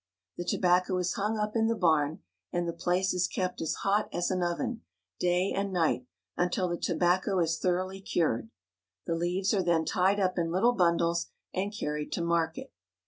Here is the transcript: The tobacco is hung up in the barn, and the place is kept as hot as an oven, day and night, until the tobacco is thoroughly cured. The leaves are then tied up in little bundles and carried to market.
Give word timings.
The 0.37 0.45
tobacco 0.45 0.97
is 0.97 1.13
hung 1.13 1.37
up 1.37 1.55
in 1.55 1.67
the 1.67 1.75
barn, 1.75 2.23
and 2.51 2.67
the 2.67 2.73
place 2.73 3.13
is 3.13 3.27
kept 3.27 3.61
as 3.61 3.75
hot 3.83 4.09
as 4.11 4.31
an 4.31 4.41
oven, 4.41 4.81
day 5.19 5.51
and 5.55 5.71
night, 5.71 6.07
until 6.35 6.67
the 6.67 6.79
tobacco 6.79 7.37
is 7.37 7.59
thoroughly 7.59 8.01
cured. 8.01 8.49
The 9.05 9.13
leaves 9.13 9.53
are 9.53 9.61
then 9.61 9.85
tied 9.85 10.19
up 10.19 10.39
in 10.39 10.49
little 10.49 10.73
bundles 10.73 11.27
and 11.53 11.71
carried 11.71 12.11
to 12.13 12.23
market. 12.23 12.73